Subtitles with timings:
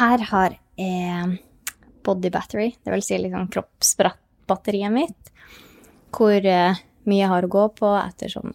[0.00, 1.38] her har jeg
[2.06, 5.32] body battery, det vil si liksom kroppsbatteriet mitt,
[6.14, 8.54] hvor eh, mye jeg har å gå på ettersom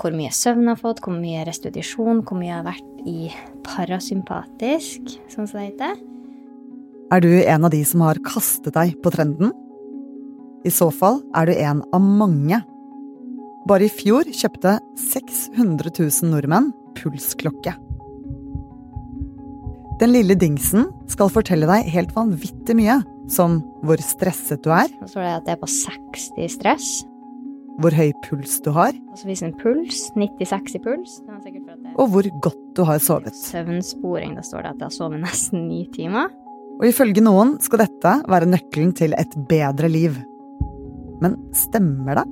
[0.00, 3.28] hvor mye søvn jeg har fått, hvor mye restitusjon, hvor mye jeg har vært i
[3.66, 5.98] parasympatisk, sånn som det heter.
[7.12, 9.52] Er du en av de som har kastet deg på trenden?
[10.64, 12.62] I så fall er du en av mange.
[13.68, 14.78] Bare i fjor kjøpte
[15.10, 17.74] 600 000 nordmenn pulsklokke.
[20.00, 23.00] Den lille dingsen skal fortelle deg helt vanvittig mye,
[23.30, 26.88] som hvor stresset du er, Så står det at jeg er på 60 stress.
[27.80, 31.20] hvor høy puls du har, Og så viser den puls, 96 i puls.
[31.96, 33.34] Og hvor godt du har sovet.
[33.34, 34.34] søvnsporing.
[34.36, 36.28] Da står det at jeg har sovet nesten ni timer.
[36.80, 40.16] Og ifølge noen skal dette være nøkkelen til et bedre liv.
[41.20, 42.26] Men stemmer det?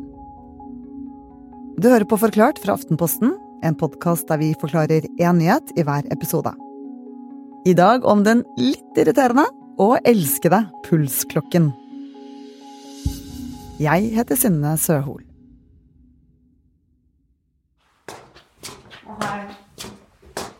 [1.80, 6.04] Du hører på Forklart fra Aftenposten, en podkast der vi forklarer én nyhet i hver
[6.12, 6.52] episode.
[7.68, 9.42] I dag om den litt irriterende
[9.82, 11.66] og elskede pulsklokken.
[13.82, 15.26] Jeg heter Synne Søhol.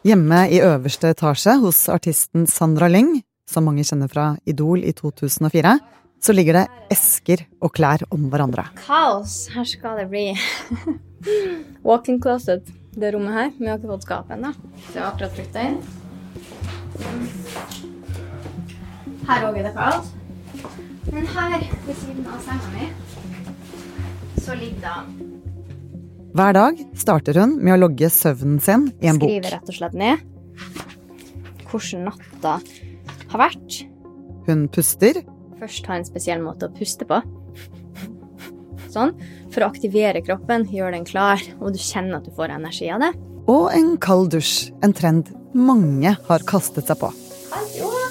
[0.04, 3.14] Hjemme i øverste etasje hos artisten Sandra Lyng,
[3.48, 5.78] som mange kjenner fra Idol i 2004,
[6.20, 8.66] så ligger det esker og klær om hverandre.
[8.82, 9.46] Kaos!
[9.54, 10.26] Her skal det bli
[11.88, 13.56] walk-in closet, det rommet her.
[13.56, 14.52] Vi har ikke fått skapet ennå.
[14.90, 15.80] Jeg har akkurat flytta inn.
[19.28, 20.14] Her òg er det kaldt.
[21.12, 22.88] Men her ved siden av senga mi
[24.44, 25.26] så ligger det
[26.38, 29.30] Hver dag starter hun med å logge søvnen sin i en bok.
[29.30, 30.26] Skriver rett og slett ned
[31.68, 32.54] hvordan natta
[33.28, 33.82] har vært.
[34.48, 35.20] Hun puster,
[35.58, 37.18] Først ha en spesiell måte å puste på.
[38.92, 39.10] Sånn.
[39.52, 43.02] For å aktivere kroppen, gjøre den klar, og du kjenner at du får energi av
[43.02, 43.12] det.
[43.48, 47.10] og en kald dusj, en trend mange har kastet seg på.
[47.48, 48.06] Kaldt, jo da.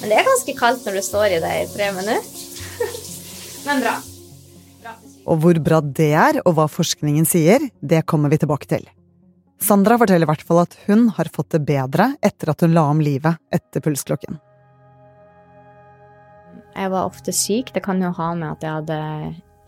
[0.00, 2.30] Men det er ganske kaldt når du står i det i tre minutter.
[3.66, 3.96] Men bra.
[4.80, 4.94] Bra.
[5.28, 8.86] Og hvor bra det er, og hva forskningen sier, det kommer vi tilbake til.
[9.60, 12.86] Sandra forteller i hvert fall at hun har fått det bedre etter at hun la
[12.88, 14.40] om livet etter pulsklokken.
[16.70, 17.74] Jeg var ofte syk.
[17.74, 19.00] Det kan jo ha med at jeg hadde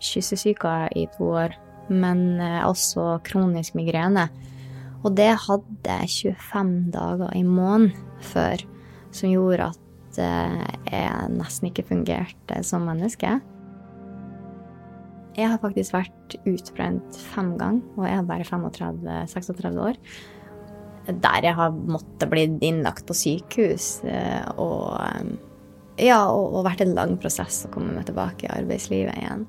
[0.03, 1.53] kyssesyke i to år.
[1.93, 4.29] Men eh, også kronisk migrene.
[5.03, 7.91] Og det hadde jeg 25 dager i måneden
[8.23, 8.61] før,
[9.13, 13.33] som gjorde at eh, jeg nesten ikke fungerte som menneske.
[15.33, 19.97] Jeg har faktisk vært utbrent fem ganger, og jeg er bare 35-36 år.
[21.09, 25.33] Der jeg har måttet bli innlagt på sykehus eh, og eh,
[26.07, 29.43] ja, og, og vært en lang prosess å komme meg tilbake i arbeidslivet igjen.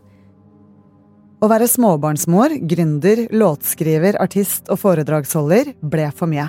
[1.45, 6.47] Å være småbarnsmor, gründer, låtskriver, artist og foredragsholder ble for mye.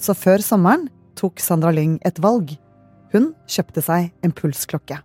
[0.00, 0.86] Så før sommeren
[1.18, 2.54] tok Sandra Lyng et valg.
[3.12, 4.96] Hun kjøpte seg en pulsklokke.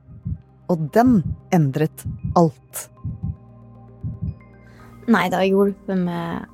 [0.72, 1.18] Og den
[1.52, 2.06] endret
[2.40, 2.86] alt.
[5.12, 6.48] Nei, det har hjulpet meg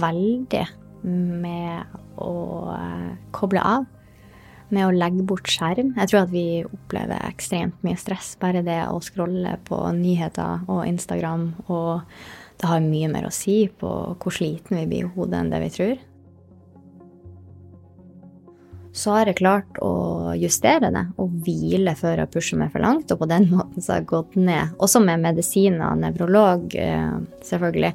[0.00, 0.64] veldig
[1.04, 2.32] med å
[2.72, 3.84] eh, koble av.
[4.68, 5.94] Med å legge bort skjerm.
[5.96, 8.34] Jeg tror at vi opplever ekstremt mye stress.
[8.40, 11.46] Bare det å scrolle på nyheter og Instagram.
[11.72, 12.04] Og
[12.60, 15.62] det har mye mer å si på hvor sliten vi blir i hodet enn det
[15.64, 16.04] vi tror.
[18.98, 23.12] Så har jeg klart å justere det og hvile før jeg pusher meg for langt.
[23.14, 27.16] Og på den måten så har jeg gått ned, også med medisiner og nevrolog, eh,
[27.46, 27.94] selvfølgelig,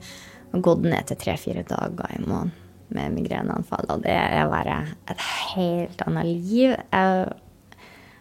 [0.63, 2.62] gått ned til tre-fire dager i måneden
[2.95, 3.89] med migreneanfall.
[3.93, 4.79] Og det er bare
[5.11, 6.75] et helt annet liv.
[6.93, 7.33] Jeg,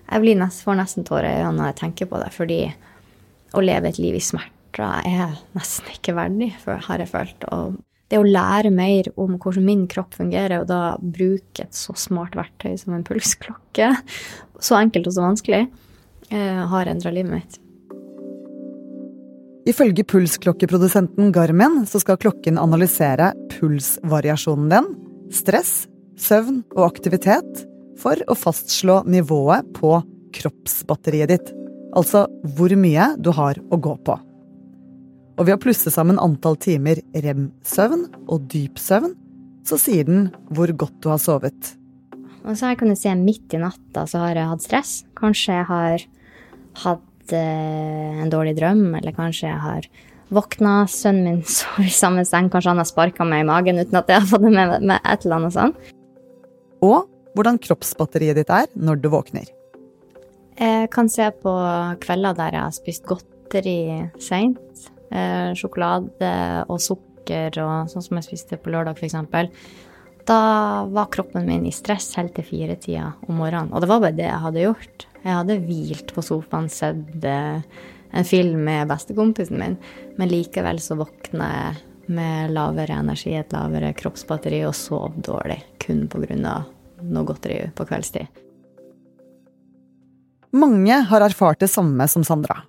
[0.08, 2.60] jeg nest, får nesten tårer i øynene når jeg tenker på det, fordi
[3.52, 7.48] å leve et liv i smerter er nesten ikke verdig, har jeg følt.
[7.52, 7.80] Og
[8.12, 12.36] det å lære mer om hvordan min kropp fungerer, og da bruke et så smart
[12.36, 13.88] verktøy som en pulsklokke,
[14.60, 15.62] så enkelt og så vanskelig,
[16.28, 17.61] eh, har endra livet mitt.
[19.68, 24.88] Ifølge pulsklokkeprodusenten Garmin så skal klokken analysere pulsvariasjonen din,
[25.30, 25.84] stress,
[26.18, 27.62] søvn og aktivitet
[28.02, 30.00] for å fastslå nivået på
[30.34, 31.52] kroppsbatteriet ditt.
[31.94, 32.25] Altså
[32.56, 34.16] hvor mye du har å gå på.
[35.38, 39.14] Og ved å plusse sammen antall timer rem-søvn og dyp søvn,
[39.62, 41.76] så sier den hvor godt du har sovet.
[42.42, 44.92] Og så har jeg kunnet se midt i natta så har jeg hatt stress.
[45.19, 46.06] Kanskje jeg har
[46.82, 49.88] hatt eh, en dårlig drøm, eller kanskje jeg har
[50.32, 54.00] våkna, sønnen min sover i samme seng, kanskje han har sparka meg i magen uten
[54.00, 55.90] at jeg har fått det med, med et eller annet sånt.
[56.82, 57.04] Og
[57.36, 59.46] hvordan kroppsbatteriet ditt er når du våkner.
[60.58, 61.52] Jeg kan se på
[62.02, 63.78] kvelder der jeg har spist godteri
[64.20, 64.90] seint.
[65.12, 66.32] Eh, sjokolade
[66.72, 69.16] og sukker og sånn som jeg spiste på lørdag, f.eks.
[70.28, 73.72] da var kroppen min i stress helt til firetida om morgenen.
[73.72, 75.06] Og det var bare det jeg hadde gjort.
[75.22, 77.62] Jeg hadde hvilt på sofaen, sett eh,
[78.12, 79.78] en film med bestekompisen min,
[80.19, 81.82] men likevel så våkna jeg
[82.12, 86.56] med lavere energi, et lavere kroppsbatteri, og sov dårlig kun pga.
[87.02, 88.26] noe godteri på kveldstid.
[90.52, 92.60] Mange har erfart det samme som Sandra.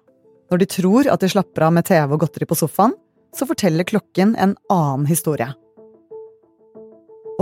[0.49, 2.93] Når de tror at de slapper av med TV og godteri på sofaen,
[3.33, 5.49] så forteller klokken en annen historie.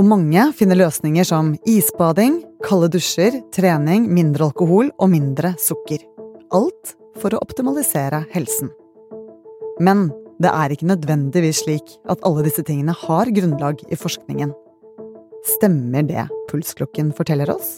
[0.02, 6.02] Og mange finner løsninger som isbading, kalde dusjer, trening, mindre alkohol og mindre sukker.
[6.58, 8.72] Alt for å optimalisere helsen.
[9.78, 10.08] Men
[10.42, 14.56] det er ikke nødvendigvis slik at alle disse tingene har grunnlag i forskningen.
[15.52, 17.70] Stemmer det pulsklokken forteller oss?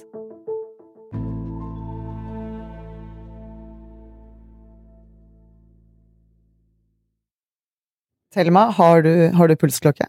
[8.31, 10.07] Thelma, har du, har du pulsklokke?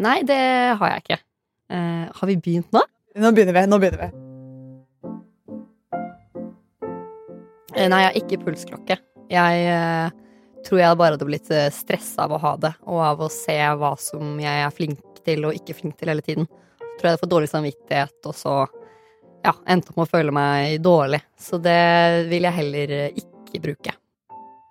[0.00, 0.40] Nei, det
[0.80, 1.22] har jeg ikke.
[1.72, 2.82] Uh, har vi begynt nå?
[3.16, 3.64] Nå begynner vi.
[3.70, 4.10] Nå begynner vi.
[7.74, 8.98] Uh, nei, jeg har ikke pulsklokke.
[9.32, 10.12] Jeg uh,
[10.66, 13.94] tror jeg bare hadde blitt stressa av å ha det, og av å se hva
[14.00, 16.48] som jeg er flink til og ikke flink til hele tiden.
[16.80, 18.54] Jeg tror jeg jeg får dårlig samvittighet, og så
[19.44, 21.20] ja, endte opp med å føle meg dårlig.
[21.40, 23.96] Så det vil jeg heller ikke bruke.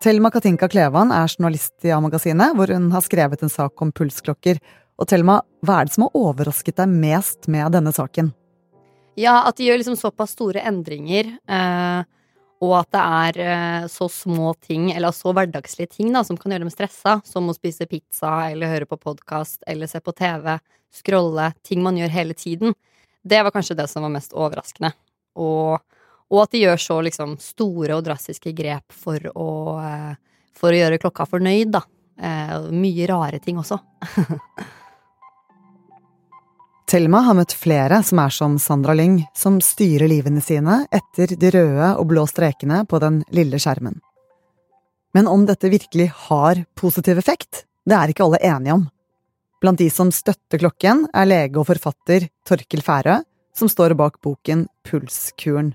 [0.04, 4.58] Thelma Katinka Klevan er journalist i A-magasinet, hvor hun har skrevet en sak om pulsklokker.
[5.02, 8.32] Og Thelma, hva er det som har overrasket deg mest med denne saken?
[9.20, 12.06] Ja, at de gjør liksom såpass store endringer, eh,
[12.64, 16.54] og at det er eh, så små ting, eller så hverdagslige ting, da, som kan
[16.54, 20.56] gjøre dem stressa, som å spise pizza eller høre på podkast eller se på TV,
[20.94, 22.78] scrolle, ting man gjør hele tiden.
[23.24, 24.94] Det var kanskje det som var mest overraskende.
[25.40, 25.82] Og
[26.34, 29.50] og at de gjør så liksom store og drastiske grep for å,
[29.86, 30.16] eh,
[30.58, 31.84] for å gjøre klokka fornøyd, da.
[32.74, 33.78] Mye rare ting også.
[36.94, 41.50] Thelma har møtt flere som er som Sandra Lyng, som styrer livene sine etter de
[41.50, 43.96] røde og blå strekene på den lille skjermen.
[45.18, 48.84] Men om dette virkelig har positiv effekt, det er ikke alle enige om.
[49.58, 53.24] Blant de som støtter klokken, er lege og forfatter Torkil Færø,
[53.58, 55.74] som står bak boken Pulskuren.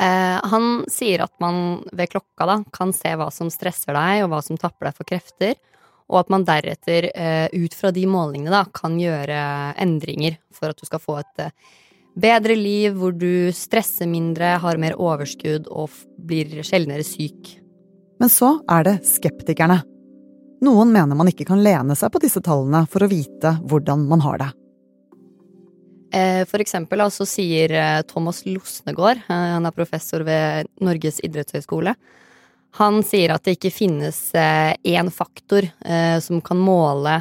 [0.00, 4.32] Eh, han sier at man ved klokka da, kan se hva som stresser deg, og
[4.32, 5.60] hva som tapper deg for krefter,
[6.12, 9.38] og at man deretter, eh, ut fra de målingene, da, kan gjøre
[9.80, 11.54] endringer for at du skal få et eh,
[12.20, 17.56] bedre liv hvor du stresser mindre, har mer overskudd og blir sjeldnere syk.
[18.20, 19.80] Men så er det skeptikerne.
[20.62, 24.20] Noen mener man ikke kan lene seg på disse tallene for å vite hvordan man
[24.22, 24.50] har det.
[26.12, 27.72] Eh, for eksempel så sier
[28.04, 31.96] Thomas Losnegård, han er professor ved Norges idrettshøgskole,
[32.78, 35.66] han sier at det ikke finnes én faktor
[36.24, 37.18] som kan måle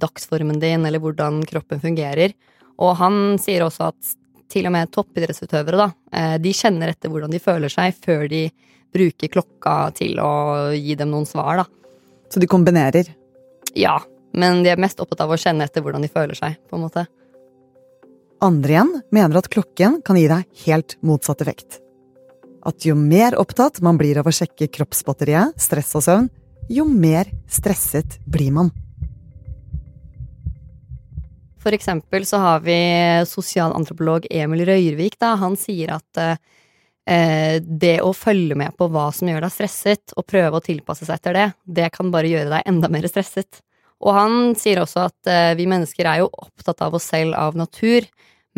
[0.00, 2.32] dagsformen din eller hvordan kroppen fungerer.
[2.80, 4.14] Og han sier også at
[4.50, 8.46] til og med toppidrettsutøvere, da, de kjenner etter hvordan de føler seg før de
[8.90, 10.30] bruker klokka til å
[10.74, 11.66] gi dem noen svar, da.
[12.32, 13.12] Så de kombinerer?
[13.78, 14.00] Ja,
[14.32, 16.86] men de er mest opptatt av å kjenne etter hvordan de føler seg, på en
[16.88, 17.04] måte.
[18.40, 21.78] Andre igjen mener at klokken kan gi deg helt motsatt effekt.
[22.66, 26.30] At jo mer opptatt man blir av å sjekke kroppsbatteriet, stress og søvn,
[26.70, 28.70] jo mer stresset blir man.
[31.60, 32.78] For eksempel så har vi
[33.28, 35.18] sosialantropolog Emil Røyrvik.
[35.20, 35.34] Da.
[35.40, 40.28] Han sier at eh, det å følge med på hva som gjør deg stresset, og
[40.28, 43.60] prøve å tilpasse seg etter det, det kan bare gjøre deg enda mer stresset.
[44.00, 47.58] Og han sier også at eh, vi mennesker er jo opptatt av oss selv av
[47.60, 48.08] natur,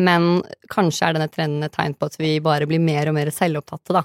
[0.03, 0.41] men
[0.71, 3.95] kanskje er denne trenden et tegn på at vi bare blir mer og mer selvopptatte,
[3.95, 4.03] da.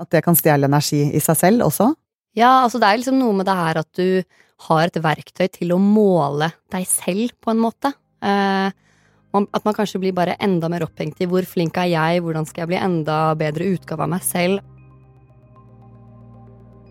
[0.00, 1.90] At det kan stjele energi i seg selv også?
[2.38, 4.22] Ja, altså det er liksom noe med det her at du
[4.68, 7.92] har et verktøy til å måle deg selv, på en måte.
[8.22, 8.70] Eh,
[9.30, 12.64] at man kanskje blir bare enda mer opphengt i hvor flink er jeg, hvordan skal
[12.64, 14.64] jeg bli enda bedre utgave av meg selv.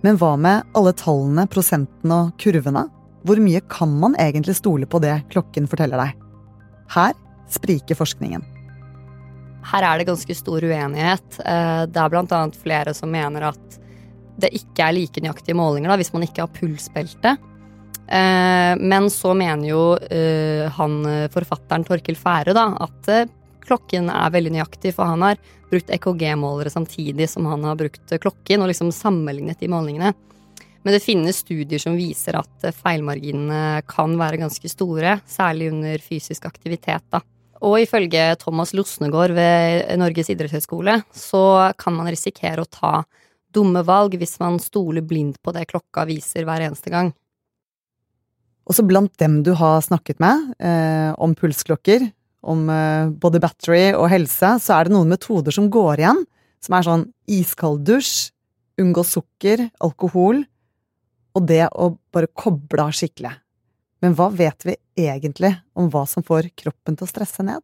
[0.06, 2.86] Men hva med alle tallene, prosentene og kurvene?
[3.28, 6.22] Hvor mye kan man egentlig stole på det klokken forteller deg?
[6.96, 7.18] Her
[7.54, 8.46] spriker forskningen.
[9.70, 11.40] Her er det ganske stor uenighet.
[11.44, 13.80] Eh, det er annet flere som mener at
[14.40, 17.36] det ikke er like nøyaktige målinger da, hvis man ikke har pulsbelte.
[18.08, 21.02] Eh, men så mener jo eh, han
[21.34, 23.12] forfatteren Torkil Fære da, at
[23.68, 28.64] klokken er veldig nøyaktig, for han har brukt EKG-målere samtidig som han har brukt klokken,
[28.64, 30.16] og liksom sammenlignet de målingene.
[30.82, 36.48] Men det finnes studier som viser at feilmarginene kan være ganske store, særlig under fysisk
[36.48, 37.04] aktivitet.
[37.12, 37.20] da.
[37.66, 41.44] Og ifølge Thomas Losnegård ved Norges idrettshøgskole så
[41.80, 43.02] kan man risikere å ta
[43.56, 47.12] dumme valg hvis man stoler blindt på det klokka viser hver eneste gang.
[48.70, 52.06] Også blant dem du har snakket med eh, om pulsklokker,
[52.46, 56.22] om eh, både battery og helse, så er det noen metoder som går igjen,
[56.64, 57.08] som er sånn
[57.40, 58.30] iskald dusj,
[58.80, 60.46] unngå sukker, alkohol
[61.36, 63.34] og det å bare koble av skikkelig.
[64.00, 67.64] Men hva vet vi egentlig om hva som får kroppen til å stresse ned?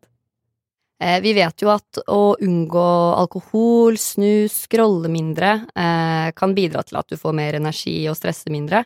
[1.00, 2.90] Eh, vi vet jo at å unngå
[3.20, 8.52] alkohol, snus, scrolle mindre eh, kan bidra til at du får mer energi og stresse
[8.52, 8.86] mindre.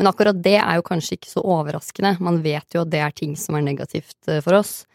[0.00, 2.14] Men akkurat det er jo kanskje ikke så overraskende.
[2.24, 4.86] Man vet jo at det er ting som er negativt eh, for oss.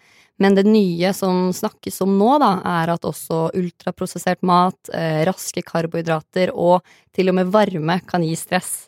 [0.42, 2.52] Men det nye som snakkes om nå, da,
[2.82, 4.92] er at også ultraprosessert mat,
[5.26, 6.86] raske karbohydrater og
[7.18, 8.86] til og med varme kan gi stress.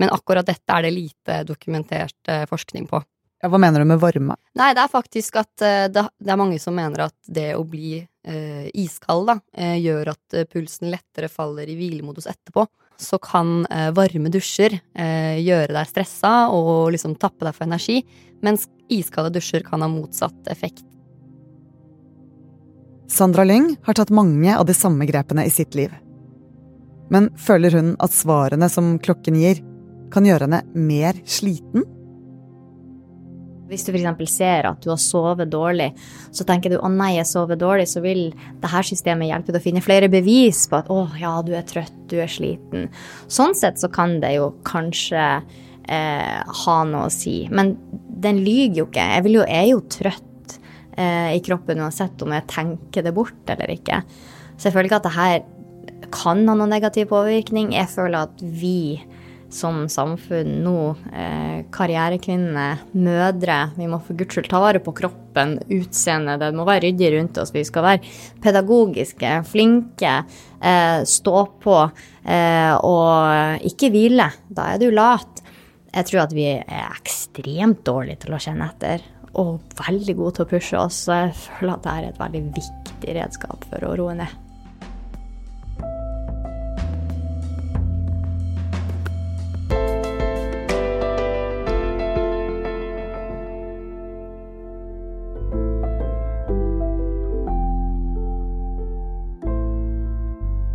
[0.00, 3.02] Men akkurat dette er det lite dokumentert eh, forskning på.
[3.42, 4.36] Ja, hva mener du med varme?
[4.54, 7.96] Nei, det er faktisk at eh, det, er mange som mener at det å bli
[7.98, 12.68] eh, iskald da, eh, gjør at eh, pulsen lettere faller i hvilemodus etterpå.
[13.02, 17.98] Så kan eh, varme dusjer gjøre deg stressa og liksom tappe deg for energi,
[18.46, 20.86] mens iskalde dusjer kan ha motsatt effekt.
[23.10, 25.90] Sandra Lyng har tatt mange av de samme grepene i sitt liv.
[27.12, 29.58] Men føler hun at svarene som klokken gir,
[30.12, 31.86] kan gjøre henne mer sliten?
[33.72, 34.34] Hvis du f.eks.
[34.34, 35.88] ser at du har sovet dårlig,
[36.34, 38.26] så tenker du å nei, jeg sover dårlig, så vil
[38.60, 41.94] dette systemet hjelpe deg å finne flere bevis på at å ja, du er trøtt,
[42.12, 42.90] du er sliten.
[43.32, 45.24] Sånn sett så kan det jo kanskje
[45.88, 47.46] eh, ha noe å si.
[47.48, 47.72] Men
[48.22, 49.08] den lyver jo ikke.
[49.16, 50.58] Jeg, jo, er jo trøtt
[51.00, 54.02] eh, i kroppen uansett om jeg tenker det bort eller ikke.
[54.58, 55.40] Så jeg føler ikke at det her
[56.12, 57.72] kan ha noen negativ påvirkning.
[57.72, 59.00] Jeg føler at vi
[59.54, 63.58] som samfunn nå, eh, karrierekvinner, mødre.
[63.76, 66.40] Vi må for guds ta vare på kroppen, utseendet.
[66.40, 67.52] Det må være ryddig rundt oss.
[67.52, 70.24] Vi skal være pedagogiske, flinke,
[70.60, 71.78] eh, stå på
[72.24, 74.30] eh, og ikke hvile.
[74.48, 75.42] Da er du lat.
[75.92, 79.02] Jeg tror at vi er ekstremt dårlige til å kjenne etter.
[79.34, 81.04] Og veldig gode til å pushe oss.
[81.06, 84.51] Så jeg føler at dette er et veldig viktig redskap for å roe ned.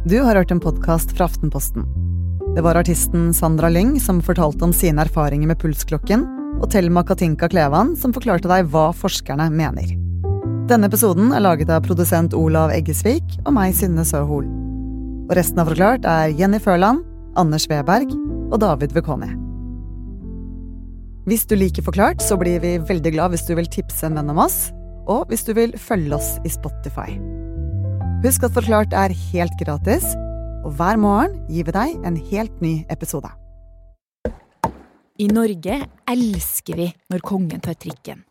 [0.08, 1.84] Du har hørt en podkast fra Aftenposten.
[2.56, 6.22] Det var artisten Sandra Lyng som fortalte om sine erfaringer med pulsklokken,
[6.62, 9.90] og Thelma Katinka Klevan som forklarte deg hva forskerne mener.
[10.72, 14.48] Denne episoden er laget av produsent Olav Eggesvik og meg, Synne Søhol.
[15.28, 17.04] Og resten av Forklart er Jenny Førland,
[17.36, 18.14] Anders Weberg
[18.48, 19.34] og David Vekoni.
[21.28, 24.32] Hvis du liker Forklart, så blir vi veldig glad hvis du vil tipse en venn
[24.32, 24.70] om oss,
[25.04, 27.18] og hvis du vil følge oss i Spotify.
[28.24, 30.06] Husk at Forklart er helt gratis,
[30.66, 33.30] og hver morgen gir vi deg en helt ny episode.
[35.22, 35.76] I Norge
[36.10, 38.24] elsker vi når kongen tar trikken.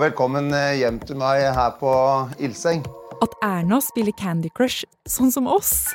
[0.00, 1.92] Velkommen eh, hjem til meg her på
[2.40, 2.80] Ildseng.
[3.20, 5.90] At Erna spiller Candy Crush sånn som oss.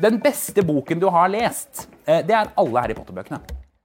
[0.00, 3.42] Den beste boken du har lest, eh, det er alle Harry Potter-bøkene.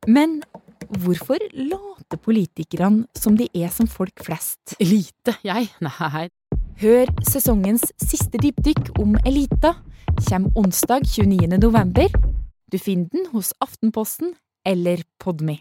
[0.08, 0.40] Men
[0.88, 4.78] hvorfor later politikerne som de er som folk flest?
[4.80, 5.68] Elite, jeg?
[5.84, 6.30] Nei.
[6.76, 9.78] Hør sesongens siste dypdykk om Elita.
[10.28, 11.56] Kjem onsdag 29.
[11.64, 12.12] november.
[12.68, 14.34] Du finner den hos Aftenposten
[14.68, 15.56] eller Podmy.